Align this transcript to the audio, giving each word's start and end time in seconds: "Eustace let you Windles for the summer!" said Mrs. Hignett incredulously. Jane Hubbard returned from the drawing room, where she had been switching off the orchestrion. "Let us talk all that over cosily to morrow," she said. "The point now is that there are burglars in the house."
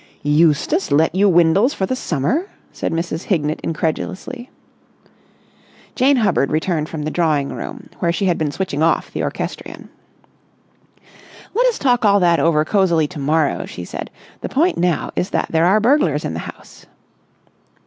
"Eustace 0.23 0.89
let 0.91 1.13
you 1.13 1.29
Windles 1.29 1.75
for 1.75 1.85
the 1.85 1.95
summer!" 1.95 2.49
said 2.71 2.91
Mrs. 2.91 3.25
Hignett 3.25 3.61
incredulously. 3.63 4.49
Jane 5.93 6.15
Hubbard 6.15 6.49
returned 6.51 6.89
from 6.89 7.03
the 7.03 7.11
drawing 7.11 7.49
room, 7.49 7.87
where 7.99 8.11
she 8.11 8.25
had 8.25 8.35
been 8.39 8.49
switching 8.51 8.81
off 8.81 9.13
the 9.13 9.21
orchestrion. 9.21 9.89
"Let 11.53 11.67
us 11.67 11.77
talk 11.77 12.03
all 12.03 12.19
that 12.19 12.39
over 12.39 12.65
cosily 12.65 13.07
to 13.09 13.19
morrow," 13.19 13.67
she 13.67 13.85
said. 13.85 14.09
"The 14.39 14.49
point 14.49 14.75
now 14.79 15.11
is 15.15 15.29
that 15.29 15.51
there 15.51 15.67
are 15.67 15.79
burglars 15.79 16.25
in 16.25 16.33
the 16.33 16.39
house." 16.49 16.87